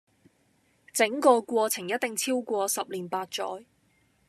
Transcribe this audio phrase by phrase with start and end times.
[0.91, 3.65] 整個過程一定超過十年八載